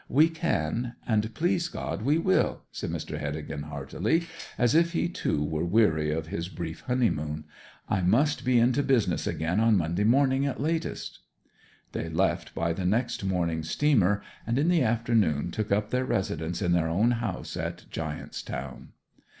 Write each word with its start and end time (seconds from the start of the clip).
'We 0.09 0.29
can. 0.29 0.95
And 1.05 1.31
please 1.35 1.67
God 1.67 2.01
we 2.01 2.17
will!' 2.17 2.63
said 2.71 2.89
Mr. 2.89 3.19
Heddegan 3.19 3.61
heartily, 3.61 4.23
as 4.57 4.73
if 4.73 4.93
he 4.93 5.07
too 5.07 5.43
were 5.43 5.63
weary 5.63 6.09
of 6.09 6.25
his 6.29 6.49
brief 6.49 6.79
honeymoon. 6.87 7.43
'I 7.87 8.01
must 8.01 8.43
be 8.43 8.57
into 8.57 8.81
business 8.81 9.27
again 9.27 9.59
on 9.59 9.77
Monday 9.77 10.03
morning 10.03 10.43
at 10.47 10.59
latest.' 10.59 11.19
They 11.91 12.09
left 12.09 12.55
by 12.55 12.73
the 12.73 12.83
next 12.87 13.23
morning 13.23 13.61
steamer, 13.61 14.23
and 14.47 14.57
in 14.57 14.69
the 14.69 14.81
afternoon 14.81 15.51
took 15.51 15.71
up 15.71 15.91
their 15.91 16.05
residence 16.05 16.63
in 16.63 16.71
their 16.71 16.87
own 16.87 17.11
house 17.11 17.55
at 17.55 17.85
Giant's 17.91 18.41
Town. 18.41 18.93